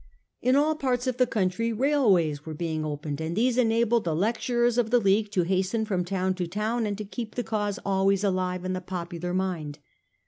In 0.41 0.55
all 0.55 0.73
parts 0.73 1.05
of 1.05 1.17
the 1.17 1.27
country 1.27 1.71
railways 1.71 2.43
were 2.43 2.55
being 2.55 2.83
opened, 2.83 3.21
and 3.21 3.35
these 3.35 3.55
enabled 3.55 4.03
the 4.03 4.15
lecturers 4.15 4.79
of 4.79 4.89
the 4.89 4.97
League 4.99 5.29
to 5.33 5.43
hasten 5.43 5.85
from 5.85 6.03
town 6.03 6.33
to 6.33 6.47
town 6.47 6.87
and 6.87 6.97
to 6.97 7.05
keep 7.05 7.35
the 7.35 7.43
cause 7.43 7.77
always 7.85 8.23
alive 8.23 8.65
in 8.65 8.73
the 8.73 8.81
popu 8.81 9.21
lar 9.23 9.31
mind. 9.35 9.77